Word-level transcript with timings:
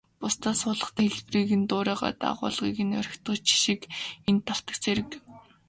Бусдаас 0.21 0.59
хуулахдаа 0.63 1.07
хэлбэрийг 1.13 1.49
нь 1.59 1.67
дуурайгаад, 1.69 2.19
агуулгыг 2.31 2.77
нь 2.87 2.97
орхидог 3.01 3.37
жишиг 3.47 3.81
энд 4.29 4.41
давтагдсан 4.47 4.85
хэрэг. 4.89 5.09